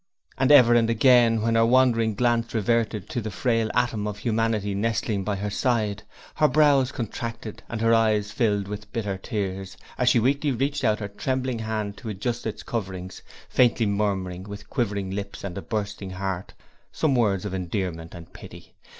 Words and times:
And 0.39 0.51
ever 0.51 0.73
and 0.73 0.89
again, 0.89 1.43
when 1.43 1.53
her 1.53 1.63
wandering 1.63 2.15
glance 2.15 2.55
reverted 2.55 3.07
to 3.09 3.21
the 3.21 3.29
frail 3.29 3.69
atom 3.75 4.07
of 4.07 4.17
humanity 4.17 4.73
nestling 4.73 5.23
by 5.23 5.35
her 5.35 5.51
side, 5.51 6.01
her 6.37 6.47
brows 6.47 6.91
contracted 6.91 7.61
and 7.69 7.81
her 7.81 7.93
eyes 7.93 8.31
filled 8.31 8.67
with 8.67 8.91
bitter 8.91 9.19
tears, 9.19 9.77
as 9.99 10.09
she 10.09 10.17
weakly 10.19 10.51
reached 10.53 10.83
out 10.83 11.01
her 11.01 11.07
trembling 11.07 11.59
hand 11.59 11.97
to 11.97 12.09
adjust 12.09 12.47
its 12.47 12.63
coverings, 12.63 13.21
faintly 13.47 13.85
murmuring, 13.85 14.41
with 14.45 14.71
quivering 14.71 15.11
lips 15.11 15.43
and 15.43 15.55
a 15.55 15.61
bursting 15.61 16.09
heart, 16.09 16.55
some 16.91 17.13
words 17.13 17.45
of 17.45 17.53
endearment 17.53 18.15
and 18.15 18.33
pity. 18.33 18.73